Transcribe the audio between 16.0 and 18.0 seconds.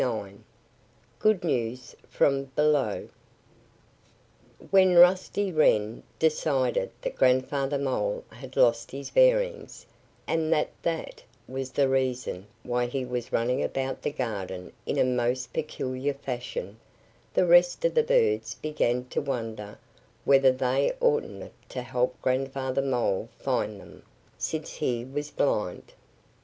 fashion, the rest of